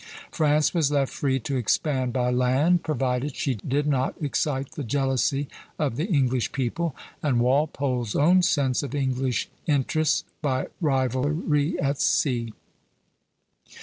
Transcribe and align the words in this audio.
France 0.31 0.73
was 0.73 0.89
left 0.89 1.13
free 1.13 1.39
to 1.39 1.55
expand 1.57 2.11
by 2.11 2.31
land, 2.31 2.81
provided 2.81 3.35
she 3.35 3.53
did 3.53 3.85
not 3.85 4.15
excite 4.19 4.71
the 4.71 4.83
jealousy 4.83 5.47
of 5.77 5.95
the 5.95 6.07
English 6.07 6.51
people, 6.53 6.95
and 7.21 7.39
Walpole's 7.39 8.15
own 8.15 8.41
sense 8.41 8.81
of 8.81 8.95
English 8.95 9.47
interests, 9.67 10.23
by 10.41 10.65
rivalry 10.79 11.79
at 11.79 12.01
sea. 12.01 12.51